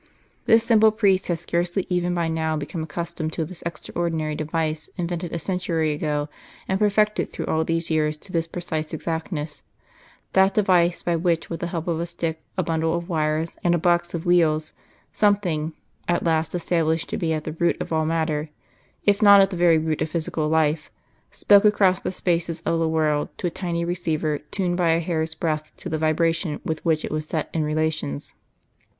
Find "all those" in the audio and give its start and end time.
7.45-7.91